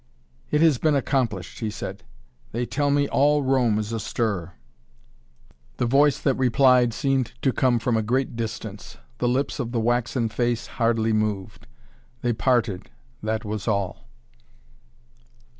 [0.49, 2.03] "It has been accomplished," he said.
[2.53, 4.53] "They tell me all Rome is astir!"
[5.77, 9.79] The voice that replied seemed to come from a great distance; the lips of the
[9.79, 11.67] waxen face hardly moved.
[12.23, 12.89] They parted,
[13.21, 14.09] that was all.